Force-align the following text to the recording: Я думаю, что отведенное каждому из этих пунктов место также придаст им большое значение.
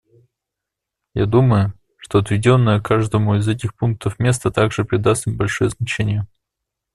Я 1.13 1.27
думаю, 1.27 1.73
что 1.97 2.17
отведенное 2.17 2.81
каждому 2.81 3.35
из 3.35 3.47
этих 3.47 3.75
пунктов 3.77 4.17
место 4.17 4.49
также 4.49 4.83
придаст 4.83 5.27
им 5.27 5.37
большое 5.37 5.69
значение. 5.69 6.25